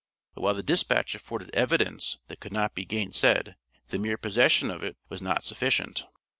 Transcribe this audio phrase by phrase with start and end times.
[0.33, 3.53] But while the dispatch afforded evidence that could not be gainsaid,
[3.89, 6.05] the mere possession of it was not sufficient.